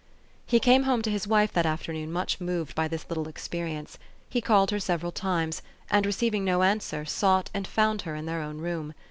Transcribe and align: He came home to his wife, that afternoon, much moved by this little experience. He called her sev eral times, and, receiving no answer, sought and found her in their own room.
He 0.47 0.59
came 0.59 0.85
home 0.85 1.03
to 1.03 1.11
his 1.11 1.27
wife, 1.27 1.53
that 1.53 1.67
afternoon, 1.67 2.11
much 2.11 2.41
moved 2.41 2.73
by 2.73 2.87
this 2.87 3.05
little 3.07 3.27
experience. 3.27 3.99
He 4.27 4.41
called 4.41 4.71
her 4.71 4.79
sev 4.79 5.03
eral 5.03 5.13
times, 5.13 5.61
and, 5.91 6.07
receiving 6.07 6.43
no 6.43 6.63
answer, 6.63 7.05
sought 7.05 7.51
and 7.53 7.67
found 7.67 8.01
her 8.01 8.15
in 8.15 8.25
their 8.25 8.41
own 8.41 8.57
room. 8.57 8.95